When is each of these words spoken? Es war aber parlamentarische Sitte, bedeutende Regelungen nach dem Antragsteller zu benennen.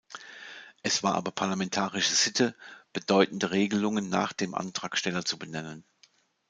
Es 0.81 1.03
war 1.03 1.13
aber 1.13 1.29
parlamentarische 1.29 2.15
Sitte, 2.15 2.55
bedeutende 2.91 3.51
Regelungen 3.51 4.09
nach 4.09 4.33
dem 4.33 4.55
Antragsteller 4.55 5.23
zu 5.25 5.37
benennen. 5.37 5.83